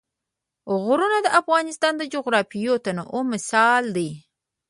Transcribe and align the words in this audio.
غرونه 0.83 1.17
د 1.21 1.27
افغانستان 1.41 1.93
د 1.97 2.03
جغرافیوي 2.13 2.77
تنوع 2.85 3.23
مثال 3.33 3.83
دی. 3.97 4.09